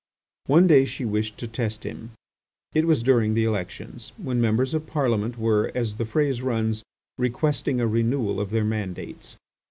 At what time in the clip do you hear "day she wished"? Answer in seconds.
0.65-1.37